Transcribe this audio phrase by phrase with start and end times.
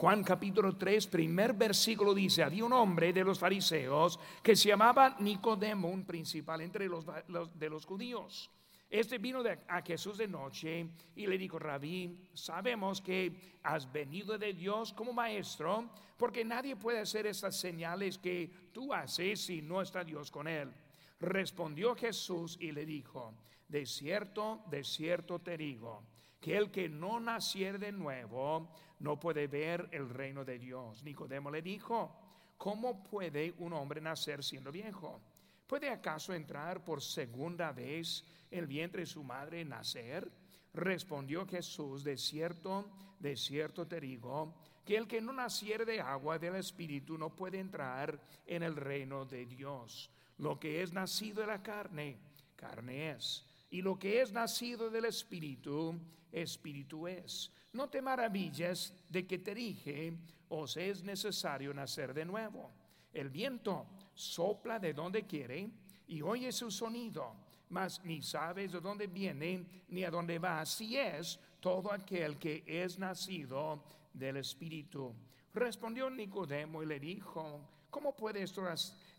[0.00, 5.14] Juan capítulo 3, primer versículo dice, había un hombre de los fariseos que se llamaba
[5.18, 8.50] Nicodemo, un principal entre los, de los judíos.
[8.88, 14.54] Este vino a Jesús de noche y le dijo, Rabí, sabemos que has venido de
[14.54, 20.02] Dios como maestro, porque nadie puede hacer estas señales que tú haces si no está
[20.02, 20.72] Dios con él.
[21.20, 23.34] Respondió Jesús y le dijo,
[23.68, 26.02] de cierto, de cierto te digo,
[26.40, 28.70] que el que no naciere de nuevo
[29.00, 31.02] no puede ver el reino de Dios.
[31.04, 32.16] Nicodemo le dijo,
[32.56, 35.20] ¿cómo puede un hombre nacer siendo viejo?
[35.66, 40.30] ¿Puede acaso entrar por segunda vez el vientre de su madre nacer?
[40.72, 44.54] Respondió Jesús, de cierto, de cierto te digo,
[44.84, 49.24] que el que no naciere de agua del Espíritu no puede entrar en el reino
[49.24, 50.10] de Dios.
[50.38, 52.18] Lo que es nacido de la carne,
[52.56, 53.46] carne es.
[53.70, 55.94] Y lo que es nacido del Espíritu,
[56.32, 57.50] Espíritu es.
[57.72, 60.12] No te maravilles de que te dije,
[60.48, 62.70] os es necesario nacer de nuevo.
[63.12, 65.70] El viento sopla de donde quiere
[66.08, 67.34] y oye su sonido,
[67.68, 70.60] mas ni sabes de dónde viene ni a dónde va.
[70.60, 75.14] Así es todo aquel que es nacido del Espíritu.
[75.54, 77.60] Respondió Nicodemo y le dijo,
[77.90, 78.64] ¿cómo puede, esto,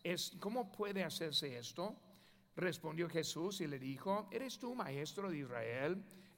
[0.03, 1.95] es, ¿cómo puede hacerse esto?
[2.55, 6.03] Respondió Jesús y le dijo, ¿eres tú maestro de Israel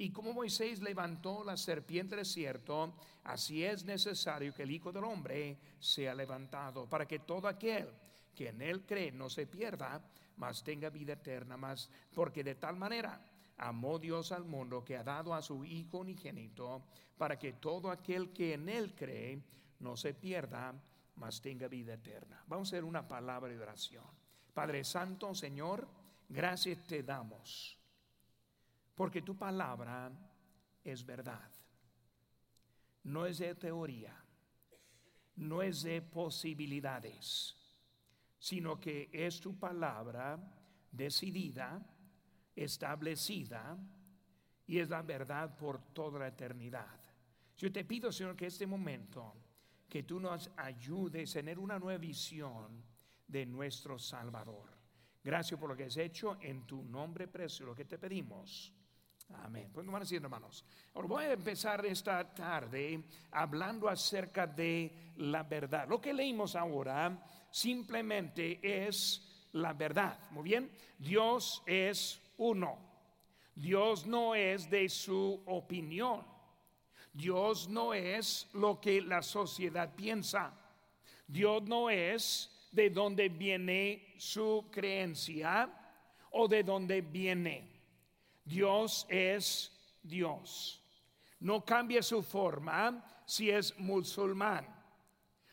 [0.00, 5.04] Y como Moisés levantó la serpiente del desierto, así es necesario que el Hijo del
[5.04, 7.86] Hombre sea levantado, para que todo aquel
[8.34, 10.02] que en él cree no se pierda,
[10.38, 13.22] mas tenga vida eterna, más porque de tal manera
[13.58, 16.82] amó Dios al mundo que ha dado a su Hijo unigénito,
[17.18, 19.44] para que todo aquel que en él cree
[19.80, 20.72] no se pierda,
[21.16, 22.42] mas tenga vida eterna.
[22.46, 24.06] Vamos a hacer una palabra de oración.
[24.54, 25.86] Padre Santo, Señor,
[26.26, 27.79] gracias te damos,
[29.00, 30.12] porque tu palabra
[30.84, 31.50] es verdad.
[33.04, 34.14] No es de teoría,
[35.36, 37.56] no es de posibilidades,
[38.38, 40.38] sino que es tu palabra
[40.92, 41.82] decidida,
[42.54, 43.78] establecida
[44.66, 47.00] y es la verdad por toda la eternidad.
[47.56, 49.32] Yo te pido, Señor, que este momento
[49.88, 52.84] que tú nos ayudes a tener una nueva visión
[53.26, 54.68] de nuestro Salvador.
[55.24, 58.74] Gracias por lo que has hecho en tu nombre precioso, lo que te pedimos.
[59.42, 59.70] Amén.
[59.72, 60.64] Pues no van a decir, hermanos.
[60.94, 63.02] Ahora voy a empezar esta tarde
[63.32, 65.88] hablando acerca de la verdad.
[65.88, 67.18] Lo que leímos ahora
[67.50, 70.18] simplemente es la verdad.
[70.30, 70.70] Muy bien.
[70.98, 72.78] Dios es uno.
[73.54, 76.24] Dios no es de su opinión.
[77.12, 80.52] Dios no es lo que la sociedad piensa.
[81.26, 85.68] Dios no es de dónde viene su creencia
[86.30, 87.79] o de dónde viene.
[88.50, 89.70] Dios es
[90.02, 90.82] Dios.
[91.38, 94.66] No cambia su forma si es musulmán.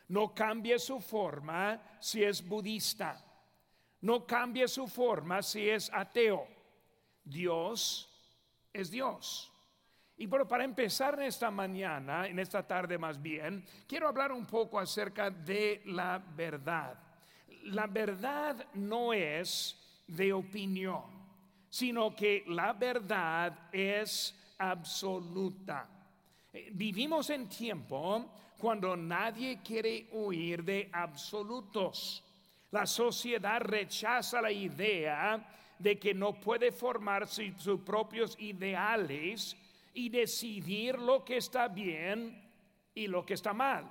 [0.07, 3.23] No cambia su forma si es budista.
[4.01, 6.47] No cambia su forma si es ateo.
[7.23, 8.09] Dios
[8.73, 9.53] es Dios.
[10.17, 14.47] Y bueno, para empezar en esta mañana, en esta tarde más bien, quiero hablar un
[14.47, 16.97] poco acerca de la verdad.
[17.65, 21.16] La verdad no es de opinión,
[21.69, 25.87] sino que la verdad es absoluta.
[26.53, 28.25] Eh, vivimos en tiempo
[28.57, 32.23] cuando nadie quiere huir de absolutos.
[32.71, 39.55] La sociedad rechaza la idea de que no puede formar sus propios ideales
[39.93, 42.43] y decidir lo que está bien
[42.93, 43.89] y lo que está mal.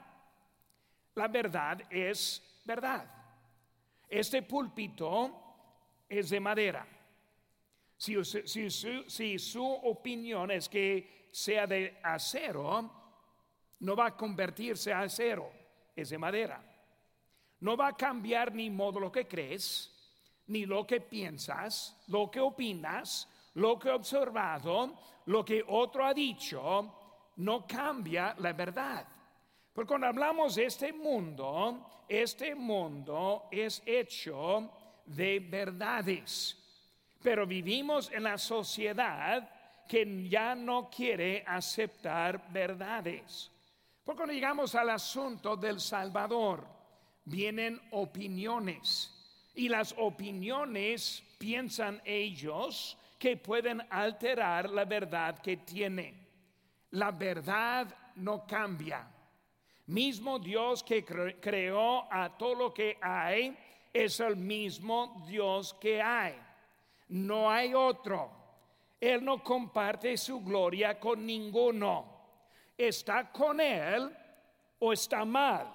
[1.15, 3.11] La verdad es verdad.
[4.09, 5.31] Este púlpito
[6.09, 6.87] es de madera.
[7.97, 12.91] Si, si, su opinión es que sea de acero,
[13.81, 15.51] no va a convertirse a acero,
[15.95, 16.63] es de madera.
[17.61, 19.91] No va a cambiar ni modo lo que crees,
[20.49, 24.95] ni lo que piensas, lo que opinas, lo que he observado,
[25.27, 29.07] lo que otro ha dicho, no cambia la verdad.
[29.73, 34.71] Porque cuando hablamos de este mundo, este mundo es hecho
[35.07, 36.66] de verdades.
[37.27, 39.51] Pero vivimos en la sociedad
[39.89, 43.51] que ya no quiere aceptar verdades.
[44.05, 46.65] Porque cuando llegamos al asunto del Salvador,
[47.25, 49.13] vienen opiniones.
[49.57, 56.15] Y las opiniones piensan ellos que pueden alterar la verdad que tiene.
[56.93, 59.05] La verdad no cambia.
[59.87, 63.53] Mismo Dios que creó a todo lo que hay
[63.93, 66.46] es el mismo Dios que hay.
[67.09, 68.31] No hay otro.
[69.01, 72.17] Él no comparte su gloria con ninguno.
[72.77, 74.15] Está con Él
[74.79, 75.73] o está mal.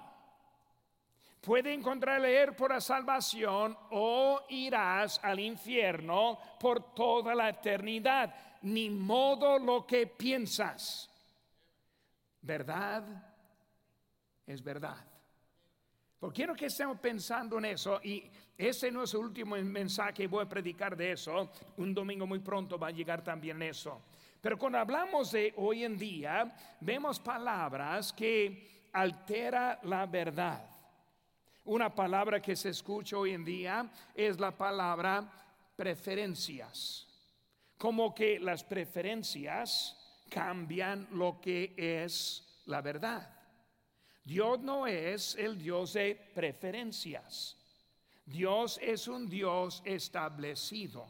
[1.40, 8.32] Puede encontrar leer por la salvación o irás al infierno por toda la eternidad.
[8.62, 11.10] Ni modo lo que piensas.
[12.40, 13.04] Verdad
[14.46, 15.11] es verdad.
[16.22, 18.22] Porque quiero que estemos pensando en eso y
[18.56, 21.50] ese no es el último mensaje, voy a predicar de eso.
[21.78, 24.00] Un domingo muy pronto va a llegar también eso.
[24.40, 30.64] Pero cuando hablamos de hoy en día, vemos palabras que altera la verdad.
[31.64, 35.28] Una palabra que se escucha hoy en día es la palabra
[35.74, 37.08] preferencias.
[37.76, 43.41] Como que las preferencias cambian lo que es la verdad.
[44.24, 47.56] Dios no es el Dios de preferencias.
[48.24, 51.06] Dios es un Dios establecido.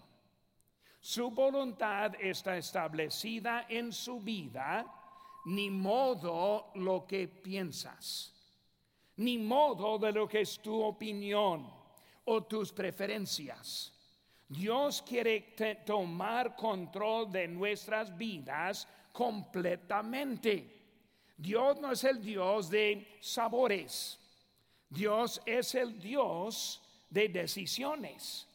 [1.00, 4.86] Su voluntad está establecida en su vida,
[5.46, 8.32] ni modo lo que piensas,
[9.16, 11.68] ni modo de lo que es tu opinión
[12.24, 13.92] o tus preferencias.
[14.48, 15.54] Dios quiere
[15.84, 20.71] tomar control de nuestras vidas completamente.
[21.42, 24.18] Dios no es el Dios de sabores.
[24.88, 26.80] Dios es el Dios
[27.10, 28.46] de decisiones.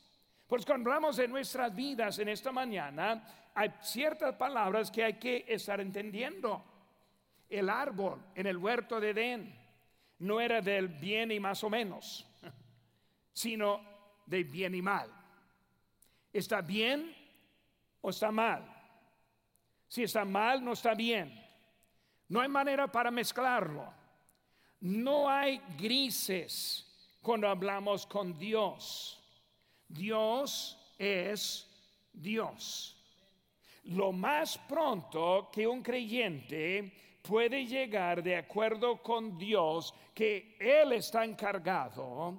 [0.48, 5.44] Pues cuando hablamos de nuestras vidas en esta mañana, hay ciertas palabras que hay que
[5.50, 6.63] estar entendiendo.
[7.50, 9.60] El árbol en el huerto de Edén
[10.19, 12.25] no era del bien y más o menos,
[13.33, 13.81] sino
[14.25, 15.12] de bien y mal.
[16.31, 17.13] ¿Está bien
[18.00, 18.63] o está mal?
[19.90, 21.46] Si está mal, no está bien.
[22.29, 23.85] No hay manera para mezclarlo.
[24.81, 26.85] No hay grises
[27.21, 29.19] cuando hablamos con Dios.
[29.88, 31.68] Dios es
[32.13, 32.95] Dios.
[33.85, 36.91] Lo más pronto que un creyente
[37.21, 42.35] puede llegar de acuerdo con Dios que Él está encargado,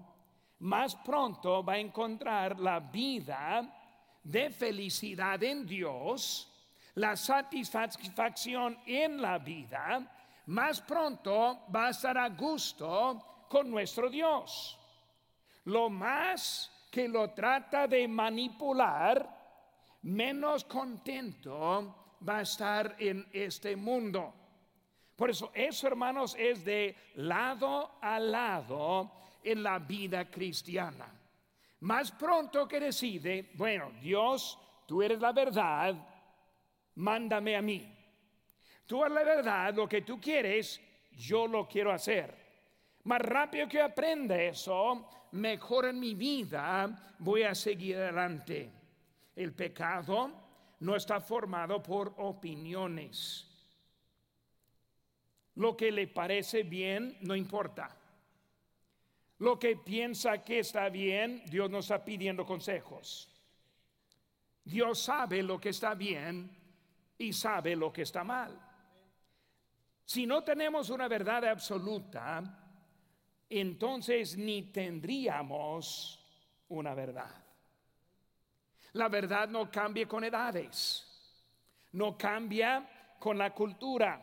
[0.60, 3.74] más pronto va a encontrar la vida
[4.22, 6.52] de felicidad en Dios
[6.98, 10.04] la satisfacción en la vida,
[10.46, 14.76] más pronto va a estar a gusto con nuestro Dios.
[15.64, 19.28] Lo más que lo trata de manipular,
[20.02, 24.34] menos contento va a estar en este mundo.
[25.14, 29.12] Por eso eso, hermanos, es de lado a lado
[29.44, 31.06] en la vida cristiana.
[31.80, 35.94] Más pronto que decide, bueno, Dios, tú eres la verdad,
[36.98, 37.94] mándame a mí.
[38.86, 40.80] Tú es la verdad, lo que tú quieres,
[41.12, 42.34] yo lo quiero hacer.
[43.04, 48.70] Más rápido que aprenda eso, mejor en mi vida voy a seguir adelante.
[49.36, 50.32] El pecado
[50.80, 53.46] no está formado por opiniones.
[55.54, 57.96] Lo que le parece bien no importa.
[59.38, 63.28] Lo que piensa que está bien, Dios nos está pidiendo consejos.
[64.64, 66.58] Dios sabe lo que está bien
[67.18, 68.58] y sabe lo que está mal.
[70.04, 72.42] Si no tenemos una verdad absoluta,
[73.50, 76.24] entonces ni tendríamos
[76.68, 77.44] una verdad.
[78.92, 81.06] La verdad no cambia con edades,
[81.92, 84.20] no cambia con la cultura,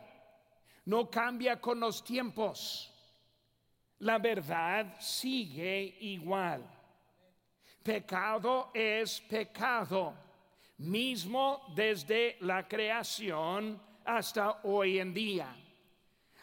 [0.86, 2.92] no cambia con los tiempos.
[4.00, 6.64] La verdad sigue igual.
[7.82, 10.25] Pecado es pecado
[10.78, 15.54] mismo desde la creación hasta hoy en día.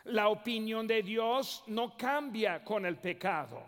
[0.05, 3.63] La opinión de Dios no cambia con el pecado.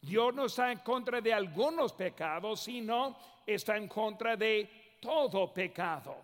[0.00, 6.16] Dios no está en contra de algunos pecados, sino está en contra de todo pecado.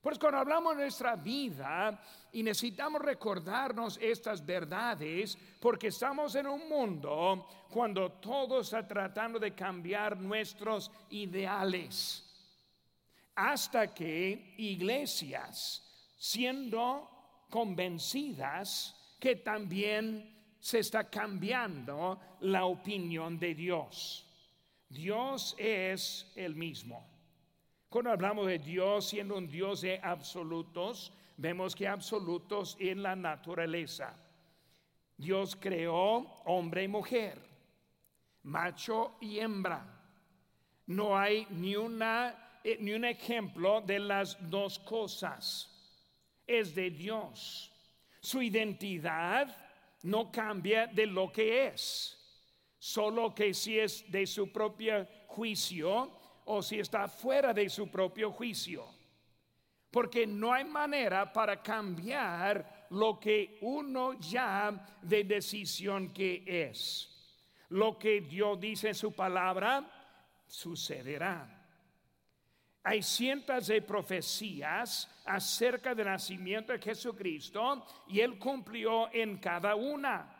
[0.00, 2.00] Pues cuando hablamos de nuestra vida
[2.32, 9.54] y necesitamos recordarnos estas verdades, porque estamos en un mundo cuando todo está tratando de
[9.54, 12.27] cambiar nuestros ideales
[13.38, 15.84] hasta que iglesias,
[16.16, 17.08] siendo
[17.48, 24.26] convencidas que también se está cambiando la opinión de Dios.
[24.88, 27.06] Dios es el mismo.
[27.88, 34.16] Cuando hablamos de Dios siendo un Dios de absolutos, vemos que absolutos en la naturaleza.
[35.16, 37.40] Dios creó hombre y mujer,
[38.42, 39.86] macho y hembra.
[40.86, 42.47] No hay ni, una,
[42.80, 45.68] ni un ejemplo de las dos cosas.
[46.46, 47.72] Es de Dios.
[48.20, 49.54] Su identidad
[50.02, 52.16] no cambia de lo que es,
[52.78, 56.12] solo que si es de su propio juicio
[56.44, 58.86] o si está fuera de su propio juicio.
[59.90, 67.14] Porque no hay manera para cambiar lo que uno ya de decisión que es.
[67.70, 69.90] Lo que Dios dice en su palabra
[70.46, 71.57] sucederá.
[72.88, 80.34] Hay cientos de profecías acerca del nacimiento de Jesucristo y Él cumplió en cada una.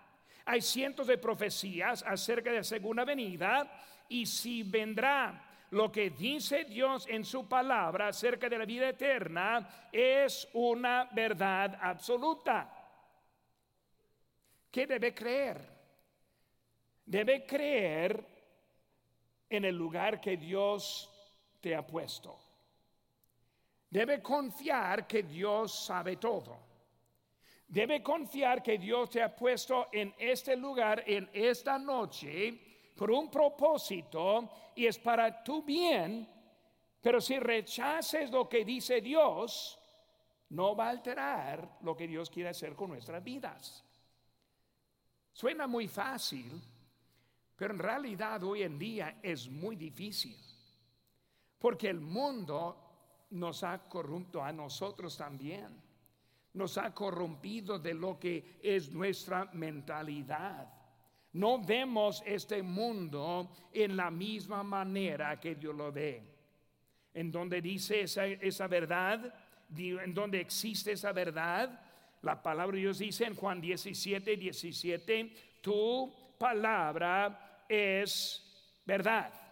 [0.47, 3.71] Hay cientos de profecías acerca de la segunda venida
[4.09, 5.45] y si vendrá.
[5.73, 11.79] Lo que dice Dios en su palabra acerca de la vida eterna es una verdad
[11.79, 12.75] absoluta.
[14.71, 15.61] ¿Qué debe creer?
[17.05, 18.25] Debe creer
[19.51, 21.08] en el lugar que Dios
[21.61, 22.39] te ha puesto.
[23.91, 26.69] Debe confiar que Dios sabe todo.
[27.67, 32.59] Debe confiar que Dios te ha puesto en este lugar, en esta noche,
[32.97, 36.27] por un propósito y es para tu bien.
[37.01, 39.79] Pero si rechaces lo que dice Dios,
[40.51, 43.85] no va a alterar lo que Dios quiere hacer con nuestras vidas.
[45.33, 46.61] Suena muy fácil,
[47.55, 50.37] pero en realidad hoy en día es muy difícil.
[51.59, 52.89] Porque el mundo
[53.31, 55.67] nos ha corrupto a nosotros también.
[56.55, 60.73] Nos ha corrompido de lo que es nuestra mentalidad.
[61.33, 66.23] No vemos este mundo en la misma manera que Dios lo ve.
[67.13, 69.35] En donde dice esa, esa verdad,
[69.77, 71.81] en donde existe esa verdad,
[72.23, 79.48] la palabra de Dios dice en Juan 17, 17, tu palabra es verdad.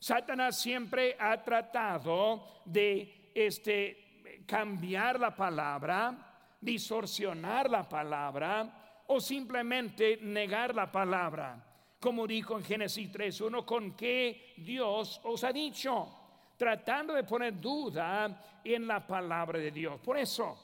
[0.00, 10.74] Satanás siempre ha tratado de este, cambiar la palabra, distorsionar la palabra o simplemente negar
[10.74, 11.62] la palabra.
[12.00, 16.08] Como dijo en Génesis 3.1, con que Dios os ha dicho,
[16.56, 20.00] tratando de poner duda en la palabra de Dios.
[20.00, 20.58] Por eso,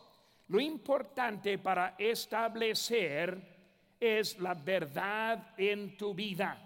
[0.48, 6.65] lo importante para establecer es la verdad en tu vida.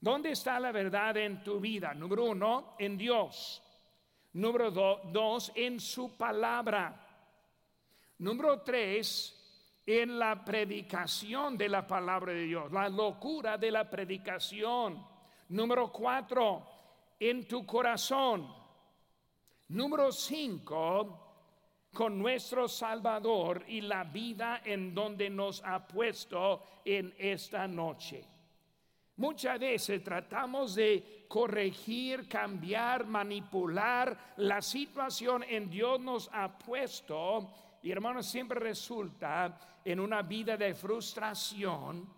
[0.00, 1.92] ¿Dónde está la verdad en tu vida?
[1.92, 3.62] Número uno, en Dios.
[4.34, 7.04] Número dos, en su palabra.
[8.18, 15.04] Número tres, en la predicación de la palabra de Dios, la locura de la predicación.
[15.48, 16.66] Número cuatro,
[17.18, 18.54] en tu corazón.
[19.68, 21.28] Número cinco,
[21.92, 28.37] con nuestro Salvador y la vida en donde nos ha puesto en esta noche.
[29.18, 37.52] Muchas veces tratamos de corregir, cambiar, manipular la situación en Dios nos ha puesto.
[37.82, 42.08] Y hermanos siempre resulta en una vida de frustración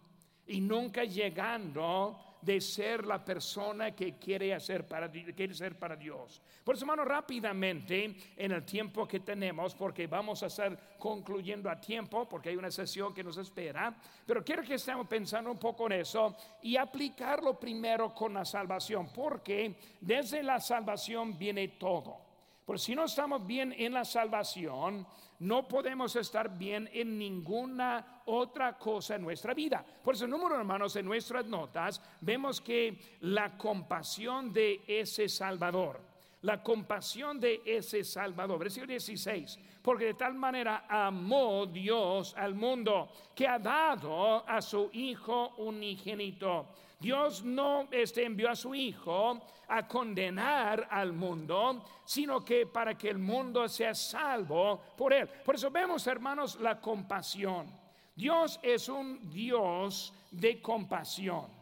[0.47, 5.11] y nunca llegando de ser la persona que quiere, hacer para,
[5.53, 6.41] ser para Dios.
[6.65, 11.81] Por eso, hermano, rápidamente en el tiempo que tenemos, porque vamos a estar concluyendo a
[11.81, 13.95] tiempo, porque hay una sesión que nos espera,
[14.27, 19.11] pero quiero que estemos pensando un poco en eso y aplicarlo primero con la salvación,
[19.13, 22.30] porque desde la salvación viene todo.
[22.71, 25.05] Porque si no estamos bien en la salvación,
[25.41, 29.85] no podemos estar bien en ninguna otra cosa en nuestra vida.
[30.05, 36.01] Por eso, número hermanos, en nuestras notas vemos que la compasión de ese Salvador,
[36.43, 43.11] la compasión de ese Salvador, versículo 16, porque de tal manera amó Dios al mundo
[43.35, 46.69] que ha dado a su Hijo unigénito.
[46.99, 53.09] Dios no este, envió a su Hijo a condenar al mundo, sino que para que
[53.09, 55.29] el mundo sea salvo por él.
[55.45, 57.67] Por eso vemos, hermanos, la compasión.
[58.15, 61.60] Dios es un Dios de compasión.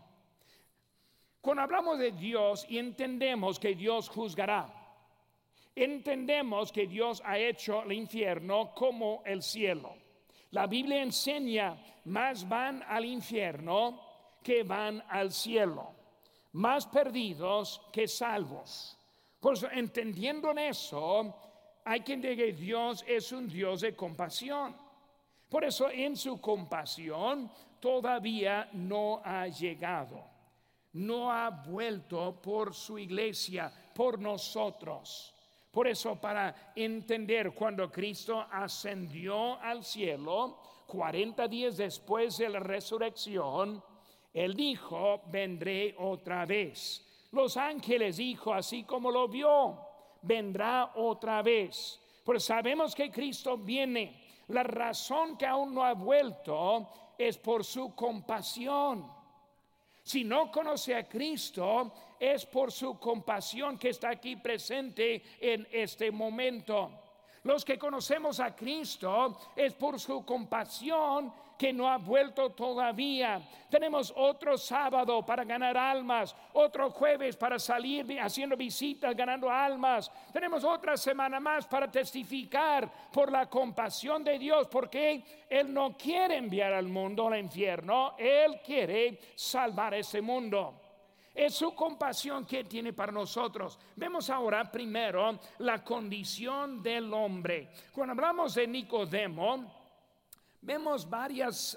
[1.40, 4.74] Cuando hablamos de Dios y entendemos que Dios juzgará,
[5.74, 9.94] entendemos que Dios ha hecho el infierno como el cielo.
[10.50, 11.76] La Biblia enseña,
[12.06, 14.00] más van al infierno
[14.42, 15.98] que van al cielo
[16.52, 18.98] más perdidos que salvos.
[19.40, 21.34] Por eso, entendiendo en eso,
[21.84, 24.74] hay quien diga que Dios es un Dios de compasión.
[25.48, 30.24] Por eso, en su compasión todavía no ha llegado,
[30.92, 35.34] no ha vuelto por su iglesia, por nosotros.
[35.70, 43.82] Por eso, para entender cuando Cristo ascendió al cielo, 40 días después de la resurrección,
[44.32, 47.04] Él dijo, vendré otra vez.
[47.32, 49.78] Los ángeles dijo, así como lo vio,
[50.22, 52.00] vendrá otra vez.
[52.24, 54.24] Pues sabemos que Cristo viene.
[54.48, 59.17] La razón que aún no ha vuelto es por su compasión.
[60.08, 66.10] Si no conoce a Cristo, es por su compasión que está aquí presente en este
[66.10, 67.07] momento.
[67.48, 73.40] Los que conocemos a Cristo es por su compasión que no ha vuelto todavía.
[73.70, 80.12] Tenemos otro sábado para ganar almas, otro jueves para salir haciendo visitas, ganando almas.
[80.30, 86.36] Tenemos otra semana más para testificar por la compasión de Dios, porque Él no quiere
[86.36, 90.87] enviar al mundo al infierno, Él quiere salvar ese mundo.
[91.38, 93.78] Es su compasión que tiene para nosotros.
[93.94, 97.70] Vemos ahora primero la condición del hombre.
[97.92, 99.72] Cuando hablamos de Nicodemo,
[100.60, 101.76] vemos varios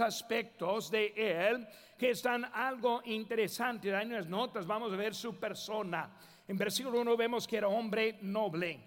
[0.00, 1.66] aspectos de él
[1.98, 3.92] que están algo interesantes.
[3.92, 6.16] En las notas vamos a ver su persona.
[6.46, 8.78] En versículo 1 vemos que era hombre noble,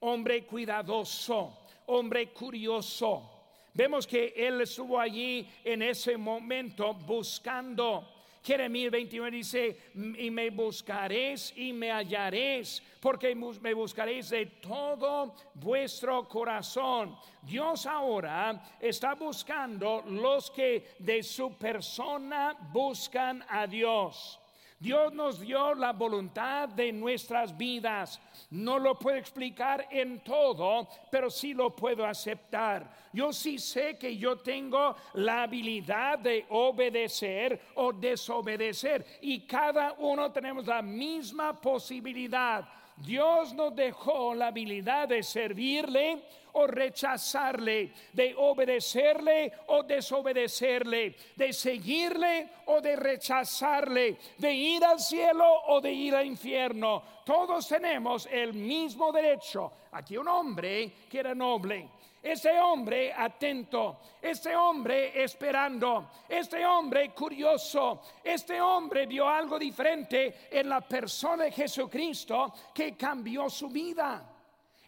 [0.00, 3.30] hombre cuidadoso, hombre curioso.
[3.74, 8.08] Vemos que él estuvo allí en ese momento buscando
[8.42, 16.28] Jeremías 21 dice, y me buscaréis y me hallaréis, porque me buscaréis de todo vuestro
[16.28, 17.16] corazón.
[17.42, 24.41] Dios ahora está buscando los que de su persona buscan a Dios.
[24.82, 28.20] Dios nos dio la voluntad de nuestras vidas.
[28.50, 32.92] No lo puedo explicar en todo, pero sí lo puedo aceptar.
[33.12, 40.32] Yo sí sé que yo tengo la habilidad de obedecer o desobedecer y cada uno
[40.32, 42.68] tenemos la misma posibilidad.
[42.96, 52.48] Dios nos dejó la habilidad de servirle o rechazarle, de obedecerle o desobedecerle, de seguirle
[52.66, 57.02] o de rechazarle, de ir al cielo o de ir al infierno.
[57.24, 59.72] Todos tenemos el mismo derecho.
[59.92, 61.88] Aquí un hombre que era noble.
[62.22, 70.68] Este hombre atento, este hombre esperando, este hombre curioso, este hombre vio algo diferente en
[70.68, 74.31] la persona de Jesucristo que cambió su vida.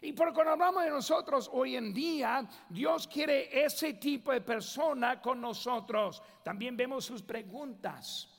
[0.05, 5.19] Y por cuando hablamos de nosotros hoy en día, Dios quiere ese tipo de persona
[5.19, 6.21] con nosotros.
[6.43, 8.29] También vemos sus preguntas.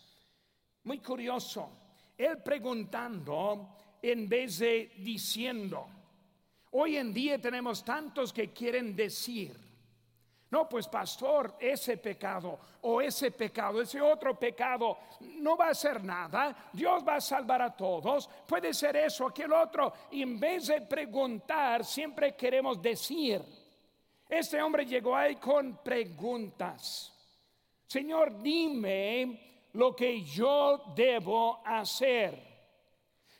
[0.84, 1.68] Muy curioso.
[2.16, 5.88] Él preguntando en vez de diciendo.
[6.70, 9.65] Hoy en día tenemos tantos que quieren decir.
[10.48, 16.04] No, pues pastor, ese pecado o ese pecado, ese otro pecado, no va a hacer
[16.04, 16.70] nada.
[16.72, 18.28] Dios va a salvar a todos.
[18.46, 19.92] Puede ser eso, aquel otro.
[20.12, 23.42] En vez de preguntar, siempre queremos decir.
[24.28, 27.12] Este hombre llegó ahí con preguntas.
[27.84, 32.40] Señor, dime lo que yo debo hacer.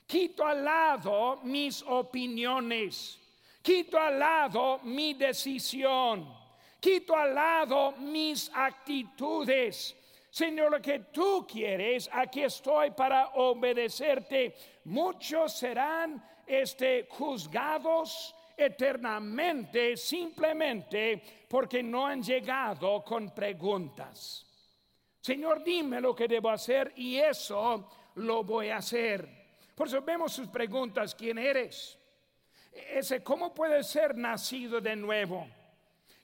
[0.06, 3.20] Quito al lado mis opiniones.
[3.62, 6.45] Quito al lado mi decisión
[6.80, 9.96] quito al lado mis actitudes.
[10.30, 14.54] Señor, lo que tú quieres, aquí estoy para obedecerte.
[14.84, 24.44] Muchos serán este, juzgados eternamente simplemente porque no han llegado con preguntas.
[25.20, 29.28] Señor, dime lo que debo hacer y eso lo voy a hacer.
[29.74, 31.98] Por eso vemos sus preguntas, ¿quién eres?
[33.24, 35.46] ¿cómo puede ser nacido de nuevo?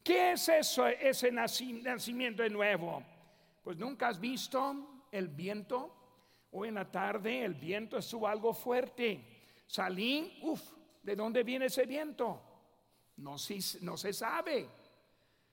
[0.03, 3.03] ¿Qué es eso, ese nacimiento de nuevo?
[3.62, 5.95] Pues nunca has visto el viento.
[6.51, 9.62] Hoy en la tarde el viento estuvo algo fuerte.
[9.67, 10.61] Salí, uff,
[11.03, 12.43] ¿de dónde viene ese viento?
[13.19, 14.69] No, se sabe.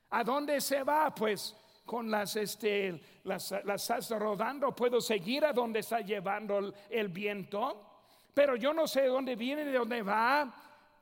[0.09, 1.13] ¿A dónde se va?
[1.13, 7.09] Pues con las, este, las, las rodando, puedo seguir a dónde está llevando el, el
[7.09, 7.85] viento,
[8.33, 10.53] pero yo no sé de dónde viene, de dónde va,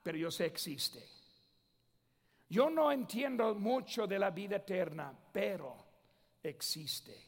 [0.03, 1.16] pero yo sé existe.
[2.49, 5.75] Yo no entiendo mucho de la vida eterna, pero
[6.41, 7.27] existe.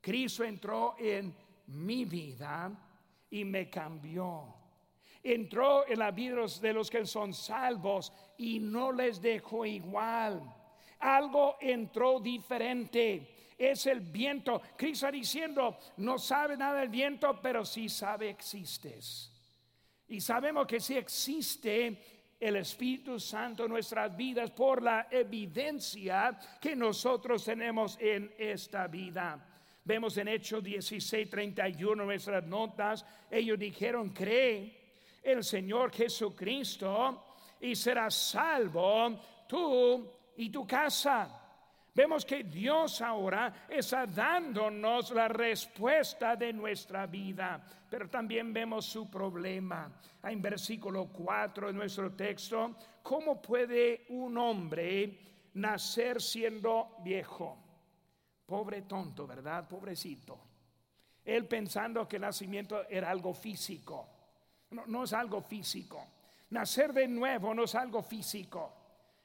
[0.00, 1.34] Cristo entró en
[1.68, 2.70] mi vida
[3.30, 4.54] y me cambió.
[5.22, 10.42] Entró en la vida de los que son salvos y no les dejó igual.
[11.00, 13.52] Algo entró diferente.
[13.56, 14.60] Es el viento.
[14.76, 19.32] Cristo diciendo, no sabe nada del viento, pero sí sabe existes.
[20.08, 22.13] Y sabemos que si existe,
[22.44, 29.42] el Espíritu Santo en nuestras vidas por la evidencia que nosotros tenemos en esta vida.
[29.82, 34.76] Vemos en Hechos 16, 31 nuestras notas, ellos dijeron, cree
[35.22, 41.43] el Señor Jesucristo y serás salvo tú y tu casa.
[41.94, 49.08] Vemos que Dios ahora está dándonos la respuesta de nuestra vida, pero también vemos su
[49.08, 49.92] problema.
[50.24, 55.20] En versículo 4 de nuestro texto, ¿cómo puede un hombre
[55.54, 57.58] nacer siendo viejo?
[58.44, 59.68] Pobre tonto, ¿verdad?
[59.68, 60.40] Pobrecito.
[61.24, 64.08] Él pensando que el nacimiento era algo físico.
[64.70, 66.04] No, no es algo físico.
[66.50, 68.72] Nacer de nuevo no es algo físico,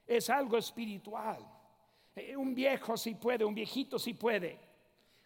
[0.06, 1.59] es algo espiritual.
[2.16, 4.60] Eh, un viejo si puede, un viejito si puede.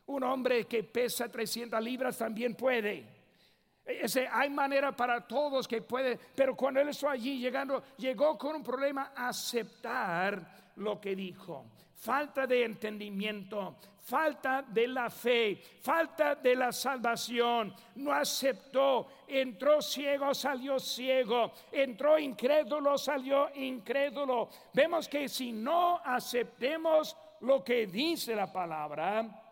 [0.06, 3.06] Un hombre que pesa 300 libras también puede.
[3.86, 8.56] Ese, hay manera para todos que puede, pero cuando él estuvo allí llegando, llegó con
[8.56, 11.66] un problema aceptar lo que dijo.
[11.96, 17.74] Falta de entendimiento, falta de la fe, falta de la salvación.
[17.96, 24.50] No aceptó, entró ciego, salió ciego, entró incrédulo, salió incrédulo.
[24.74, 29.44] Vemos que si no aceptemos lo que dice la palabra,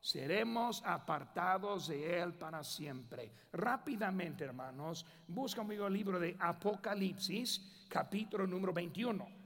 [0.00, 3.32] seremos apartados de Él para siempre.
[3.52, 9.43] Rápidamente, hermanos, busca conmigo el libro de Apocalipsis, capítulo número 21.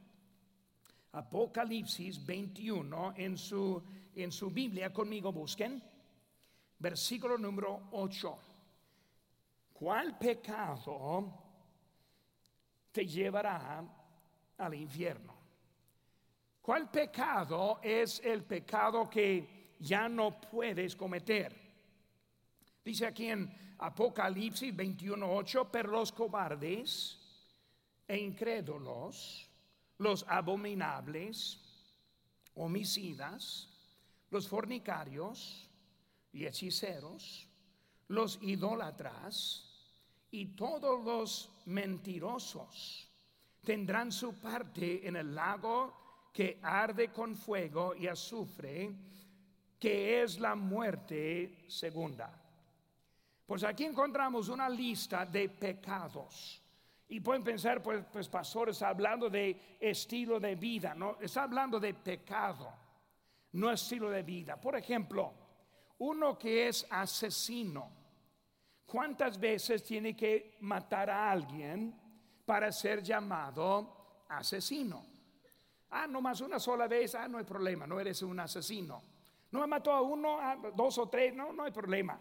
[1.12, 3.82] Apocalipsis 21 en su,
[4.14, 5.82] en su Biblia, conmigo busquen,
[6.78, 8.38] versículo número 8.
[9.72, 11.32] ¿Cuál pecado
[12.92, 13.84] te llevará
[14.58, 15.34] al infierno?
[16.60, 21.56] ¿Cuál pecado es el pecado que ya no puedes cometer?
[22.84, 27.18] Dice aquí en Apocalipsis 21:8, pero los cobardes
[28.06, 29.47] e incrédulos
[29.98, 31.60] los abominables,
[32.54, 33.68] homicidas,
[34.30, 35.68] los fornicarios
[36.32, 37.48] y hechiceros,
[38.08, 39.64] los idólatras
[40.30, 43.10] y todos los mentirosos
[43.64, 48.94] tendrán su parte en el lago que arde con fuego y azufre,
[49.78, 52.30] que es la muerte segunda.
[53.46, 56.62] Pues aquí encontramos una lista de pecados
[57.08, 61.80] y pueden pensar, pues, pues pastor está hablando de estilo de vida, no, está hablando
[61.80, 62.70] de pecado,
[63.52, 64.60] no estilo de vida.
[64.60, 65.32] Por ejemplo,
[65.98, 67.90] uno que es asesino,
[68.84, 71.98] ¿cuántas veces tiene que matar a alguien
[72.44, 75.06] para ser llamado asesino?
[75.90, 79.02] Ah, no más una sola vez, ah, no hay problema, no eres un asesino.
[79.50, 82.20] No me mató a uno, a dos o tres, no, no hay problema.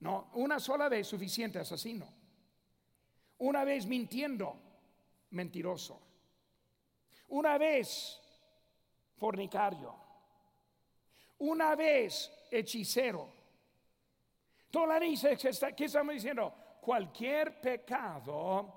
[0.00, 2.17] No, una sola vez suficiente asesino.
[3.38, 4.56] Una vez mintiendo,
[5.30, 6.00] mentiroso.
[7.28, 8.20] Una vez
[9.16, 9.94] fornicario.
[11.38, 13.28] Una vez hechicero.
[14.70, 16.52] Toda dice ¿qué estamos diciendo?
[16.80, 18.74] Cualquier pecado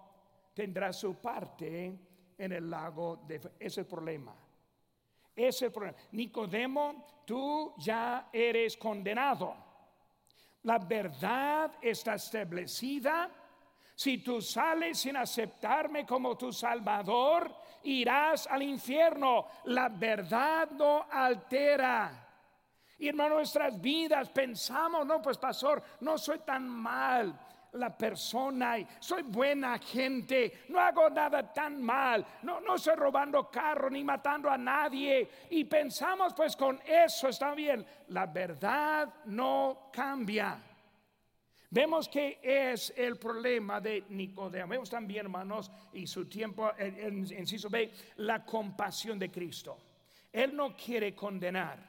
[0.53, 1.97] tendrá su parte
[2.37, 3.41] en el lago de...
[3.59, 4.35] Ese problema.
[5.35, 5.97] Ese problema.
[6.11, 9.55] Nicodemo, tú ya eres condenado.
[10.63, 13.40] La verdad está establecida
[14.01, 19.45] si tú sales sin aceptarme como tu Salvador, irás al infierno.
[19.65, 22.11] La verdad no altera.
[22.97, 27.39] Y en nuestras vidas pensamos, no, pues pastor, no soy tan mal
[27.73, 33.89] la persona soy buena gente, no hago nada tan mal, no, no estoy robando carro
[33.89, 35.29] ni matando a nadie.
[35.51, 37.85] Y pensamos, pues con eso está bien.
[38.07, 40.59] La verdad no cambia.
[41.73, 44.67] Vemos que es el problema de Nicodemo.
[44.67, 49.77] Vemos también, hermanos, y su tiempo, en inciso B, la compasión de Cristo.
[50.33, 51.79] Él no quiere condenar.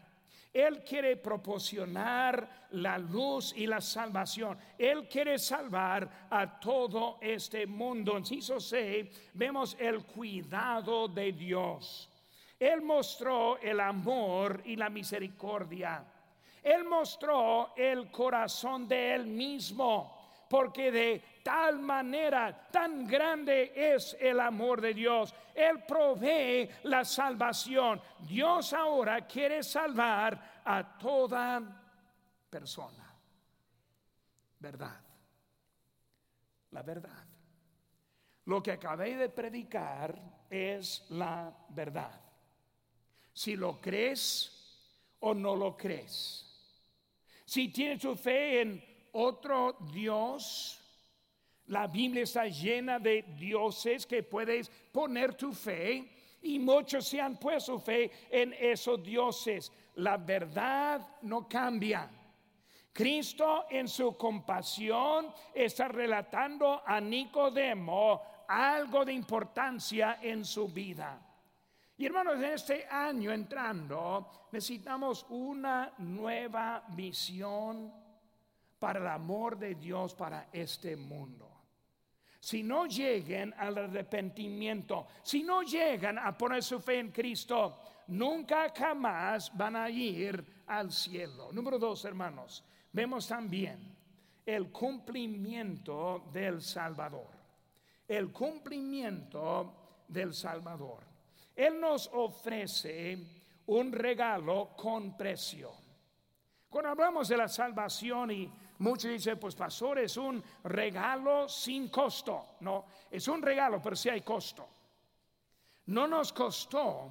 [0.52, 4.56] Él quiere proporcionar la luz y la salvación.
[4.78, 8.16] Él quiere salvar a todo este mundo.
[8.16, 12.08] Inciso C, vemos el cuidado de Dios.
[12.56, 16.04] Él mostró el amor y la misericordia.
[16.62, 24.38] Él mostró el corazón de Él mismo, porque de tal manera, tan grande es el
[24.38, 25.34] amor de Dios.
[25.54, 28.00] Él provee la salvación.
[28.20, 31.60] Dios ahora quiere salvar a toda
[32.48, 33.12] persona.
[34.60, 35.00] ¿Verdad?
[36.70, 37.24] La verdad.
[38.44, 40.20] Lo que acabé de predicar
[40.50, 42.20] es la verdad.
[43.32, 44.62] Si lo crees
[45.20, 46.51] o no lo crees.
[47.52, 50.80] Si tienes tu fe en otro Dios,
[51.66, 57.36] la Biblia está llena de dioses que puedes poner tu fe y muchos se han
[57.36, 59.70] puesto fe en esos dioses.
[59.96, 62.08] La verdad no cambia.
[62.90, 71.20] Cristo en su compasión está relatando a Nicodemo algo de importancia en su vida.
[72.02, 77.92] Y hermanos, en este año entrando, necesitamos una nueva visión
[78.76, 81.48] para el amor de Dios para este mundo.
[82.40, 88.72] Si no llegan al arrepentimiento, si no llegan a poner su fe en Cristo, nunca
[88.76, 91.52] jamás van a ir al cielo.
[91.52, 93.78] Número dos, hermanos, vemos también
[94.44, 97.30] el cumplimiento del Salvador.
[98.08, 101.11] El cumplimiento del Salvador.
[101.54, 103.18] Él nos ofrece
[103.66, 105.72] un regalo con precio.
[106.68, 112.56] Cuando hablamos de la salvación y muchos dicen, pues pastor, es un regalo sin costo.
[112.60, 114.66] No, es un regalo, pero sí hay costo.
[115.86, 117.10] No nos costó,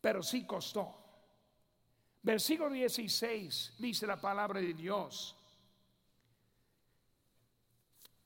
[0.00, 0.94] pero sí costó.
[2.22, 5.36] Versículo 16 dice la palabra de Dios.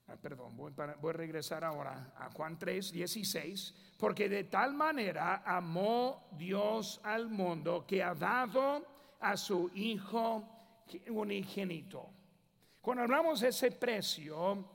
[0.17, 6.99] perdón, voy, a regresar ahora a Juan 3, 16, porque de tal manera amó Dios
[7.03, 8.85] al mundo que ha dado
[9.19, 10.43] a su Hijo
[11.09, 12.09] unigénito.
[12.81, 14.65] Cuando hablamos de ese precio,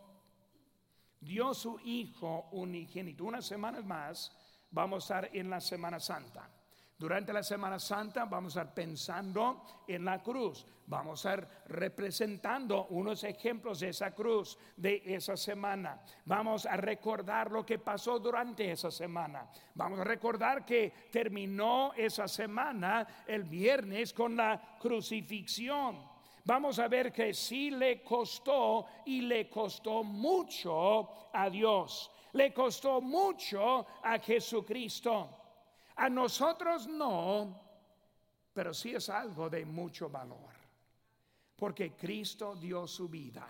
[1.21, 3.25] dio su Hijo unigénito.
[3.25, 4.33] Unas semanas más
[4.71, 6.49] vamos a estar en la Semana Santa.
[6.99, 12.87] Durante la Semana Santa vamos a estar pensando en la cruz, vamos a estar representando
[12.87, 16.01] unos ejemplos de esa cruz de esa semana.
[16.25, 19.47] Vamos a recordar lo que pasó durante esa semana.
[19.75, 26.03] Vamos a recordar que terminó esa semana el viernes con la crucifixión.
[26.47, 32.11] Vamos a ver que sí le costó y le costó mucho a Dios.
[32.33, 35.46] Le costó mucho a Jesucristo.
[35.97, 37.61] A nosotros no,
[38.53, 40.55] pero sí es algo de mucho valor.
[41.57, 43.47] Porque Cristo dio su vida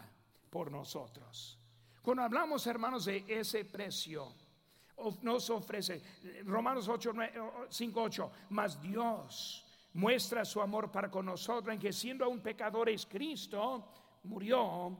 [0.48, 1.58] por nosotros.
[2.02, 4.32] Cuando hablamos, hermanos, de ese precio,
[5.22, 6.02] nos ofrece
[6.44, 7.12] Romanos 8,
[7.68, 13.06] 5, 8, más Dios muestra su amor para con nosotros en que siendo aún pecadores,
[13.06, 13.88] Cristo
[14.24, 14.96] murió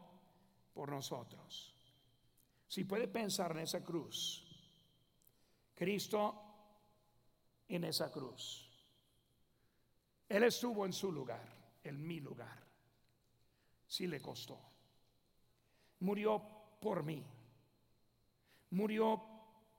[0.73, 1.75] por nosotros.
[2.67, 4.43] Si puede pensar en esa cruz,
[5.75, 6.46] Cristo
[7.69, 8.69] en esa cruz.
[10.29, 11.47] Él estuvo en su lugar,
[11.85, 12.65] en mi lugar.
[13.87, 14.59] Sí le costó.
[16.01, 16.43] Murió
[16.81, 17.25] por mí.
[18.71, 19.23] Murió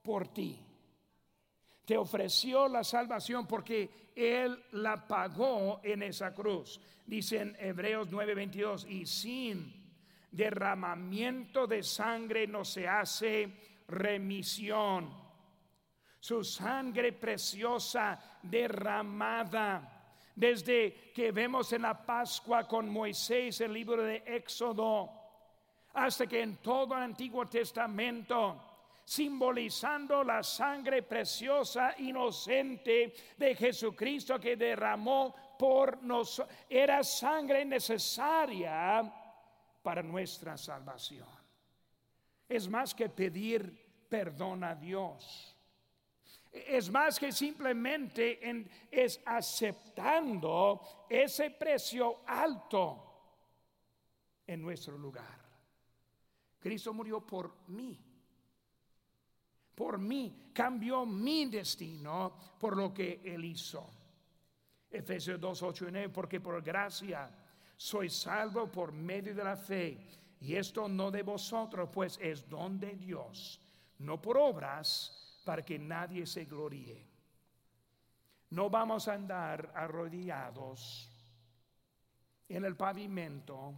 [0.01, 0.57] por ti.
[1.85, 6.79] Te ofreció la salvación porque Él la pagó en esa cruz.
[7.05, 9.73] Dice en Hebreos 9:22, y sin
[10.31, 15.26] derramamiento de sangre no se hace remisión
[16.19, 19.93] su sangre preciosa derramada.
[20.35, 25.09] Desde que vemos en la Pascua con Moisés el libro de Éxodo,
[25.93, 28.61] hasta que en todo el Antiguo Testamento,
[29.03, 39.11] simbolizando la sangre preciosa, inocente de Jesucristo que derramó por nosotros, era sangre necesaria
[39.81, 41.27] para nuestra salvación.
[42.47, 45.56] Es más que pedir perdón a Dios
[46.51, 53.03] es más que simplemente en, es aceptando ese precio alto
[54.45, 55.37] en nuestro lugar.
[56.59, 57.99] Cristo murió por mí.
[59.75, 63.87] Por mí, cambió mi destino por lo que Él hizo.
[64.89, 67.29] Efesios 2, 8 y 9, porque por gracia
[67.75, 69.99] soy salvo por medio de la fe.
[70.39, 73.61] Y esto no de vosotros, pues es don de Dios,
[73.99, 77.07] no por obras, para que nadie se gloríe.
[78.49, 81.09] No vamos a andar arrodillados
[82.49, 83.73] en el pavimento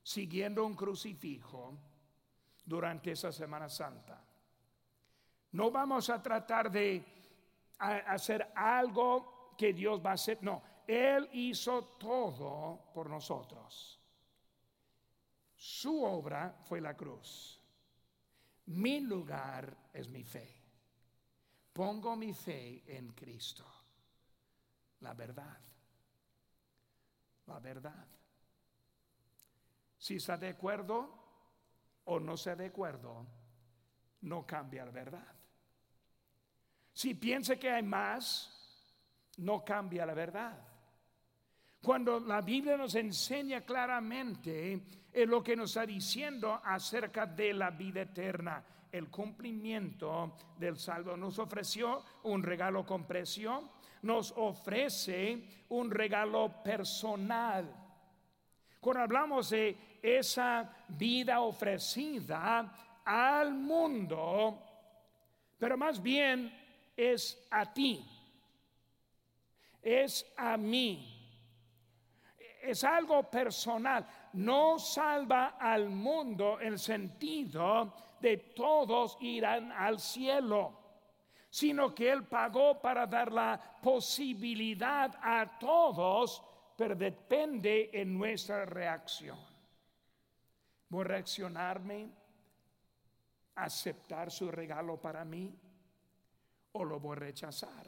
[0.00, 1.76] siguiendo un crucifijo
[2.64, 4.22] durante esa Semana Santa.
[5.50, 7.04] No vamos a tratar de
[7.80, 10.38] hacer algo que Dios va a hacer.
[10.42, 14.00] No, Él hizo todo por nosotros.
[15.56, 17.60] Su obra fue la cruz.
[18.66, 20.57] Mi lugar es mi fe.
[21.72, 23.64] Pongo mi fe en Cristo.
[25.00, 25.58] La verdad.
[27.46, 28.06] La verdad.
[29.96, 31.18] Si está de acuerdo
[32.04, 33.26] o no está de acuerdo,
[34.22, 35.34] no cambia la verdad.
[36.92, 38.58] Si piensa que hay más,
[39.38, 40.58] no cambia la verdad.
[41.82, 47.70] Cuando la Biblia nos enseña claramente en lo que nos está diciendo acerca de la
[47.70, 51.16] vida eterna, el cumplimiento del salvo.
[51.16, 53.70] Nos ofreció un regalo con precio,
[54.02, 57.74] nos ofrece un regalo personal.
[58.80, 64.62] Cuando hablamos de esa vida ofrecida al mundo,
[65.58, 66.52] pero más bien
[66.96, 68.04] es a ti,
[69.82, 71.14] es a mí,
[72.62, 80.78] es algo personal, no salva al mundo en el sentido de todos irán al cielo,
[81.50, 86.42] sino que Él pagó para dar la posibilidad a todos,
[86.76, 89.38] pero depende en nuestra reacción.
[90.88, 92.08] ¿Voy a reaccionarme?
[93.56, 95.52] ¿Aceptar su regalo para mí?
[96.72, 97.86] ¿O lo voy a rechazar?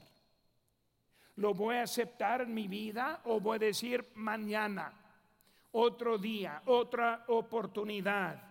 [1.36, 4.92] ¿Lo voy a aceptar en mi vida o voy a decir mañana,
[5.72, 8.49] otro día, otra oportunidad?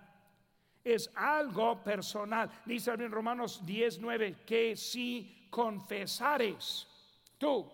[0.93, 2.49] Es algo personal.
[2.65, 6.87] Dice en Romanos 19 que si confesares
[7.37, 7.71] tú,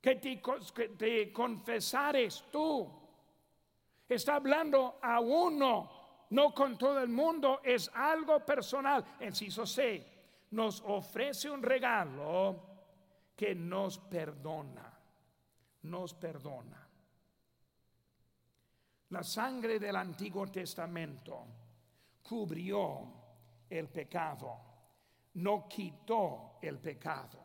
[0.00, 2.88] que te, confesares tú,
[4.08, 9.04] está hablando a uno, no con todo el mundo, es algo personal.
[9.20, 10.06] Enciso C,
[10.52, 12.64] nos ofrece un regalo
[13.36, 14.98] que nos perdona,
[15.82, 16.88] nos perdona.
[19.10, 21.46] La sangre del Antiguo Testamento
[22.28, 23.00] cubrió
[23.70, 24.58] el pecado,
[25.34, 27.38] no quitó el pecado.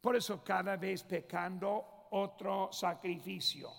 [0.00, 3.70] Por eso cada vez pecando otro sacrificio,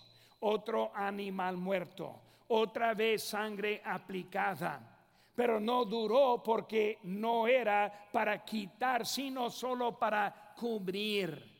[0.41, 4.93] otro animal muerto, otra vez sangre aplicada.
[5.33, 11.55] Pero no duró porque no era para quitar, sino solo para cubrir,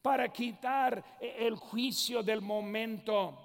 [0.00, 3.43] para quitar el juicio del momento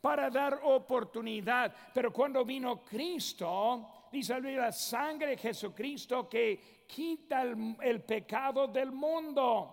[0.00, 1.74] para dar oportunidad.
[1.92, 9.72] Pero cuando vino Cristo, dice la sangre de Jesucristo que quita el, pecado del mundo.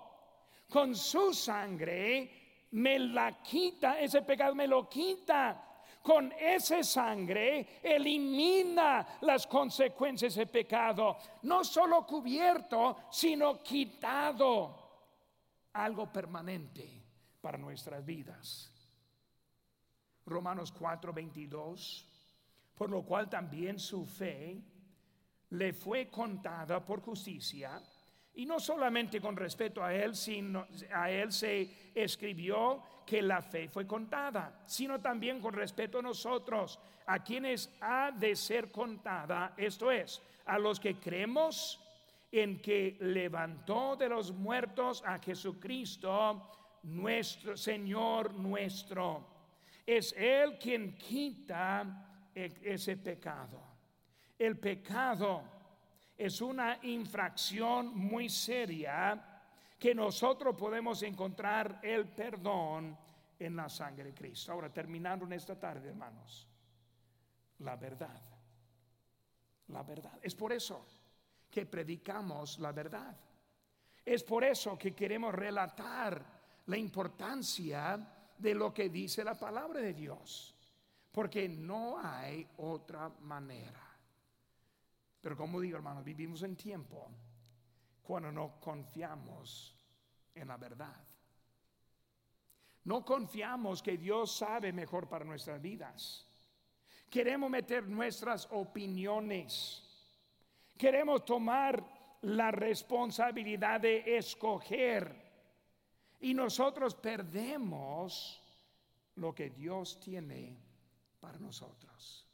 [0.70, 5.70] Con su sangre me la quita, ese pecado me lo quita.
[6.02, 11.16] Con esa sangre elimina las consecuencias del pecado.
[11.44, 14.82] No solo cubierto, sino quitado.
[15.74, 17.04] Algo permanente
[17.40, 18.73] para nuestras vidas.
[20.26, 22.08] Romanos 4, 22,
[22.76, 24.62] por lo cual también su fe
[25.50, 27.82] le fue contada por justicia.
[28.36, 33.70] Y no solamente con respeto a él, sino a él se escribió que la fe
[33.70, 39.92] fue contada, sino también con respeto a nosotros, a quienes ha de ser contada, esto
[39.92, 41.80] es, a los que creemos
[42.32, 46.50] en que levantó de los muertos a Jesucristo,
[46.84, 49.33] nuestro Señor nuestro
[49.86, 53.62] es Él quien quita e-, ese pecado.
[54.38, 55.44] El pecado
[56.18, 59.34] es una infracción muy seria
[59.78, 62.98] que nosotros podemos encontrar el perdón
[63.40, 64.52] en la sangre de Cristo.
[64.52, 66.48] Ahora, terminando en esta tarde, hermanos,
[67.60, 68.22] la verdad.
[69.68, 70.20] La verdad.
[70.22, 70.86] Es por eso
[71.50, 73.16] que predicamos la verdad.
[74.06, 76.24] Es por eso que queremos relatar
[76.66, 80.56] la importancia de lo que dice la palabra de Dios,
[81.12, 83.82] porque no hay otra manera.
[85.22, 87.10] Pero como digo, hermanos, vivimos en tiempo
[88.02, 89.76] cuando no confiamos
[90.36, 91.02] en la verdad.
[92.86, 96.28] No confiamos que Dios sabe mejor para nuestras vidas.
[97.10, 99.82] Queremos meter nuestras opiniones.
[100.78, 101.82] Queremos tomar
[102.24, 105.23] la responsabilidad de escoger
[106.24, 108.42] y nosotros perdemos
[109.16, 110.58] lo que Dios tiene
[111.20, 112.26] para nosotros.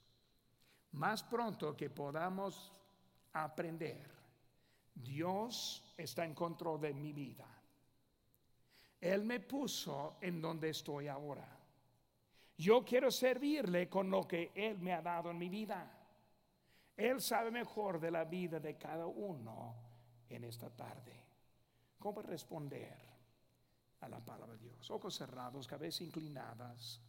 [0.91, 2.71] Más pronto que podamos
[3.34, 4.08] aprender,
[4.93, 7.47] Dios está en control de mi vida.
[9.02, 11.49] Él me puso en donde estoy ahora.
[12.60, 15.91] Yo quiero servirle con lo que Él me ha dado en mi vida.
[16.95, 19.73] Él sabe mejor de la vida de cada uno
[20.30, 21.25] en esta tarde.
[21.97, 23.10] ¿Cómo responder?
[24.02, 24.90] A la palabra de Dios.
[24.92, 27.02] Ojos cerrados, cabezas inclinadas.